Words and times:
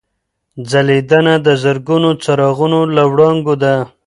ځلېدنه 0.69 1.33
د 1.45 1.47
زرګونو 1.63 2.09
څراغونو 2.23 2.79
له 2.95 3.03
وړانګو 3.11 3.53
ده. 3.63 3.75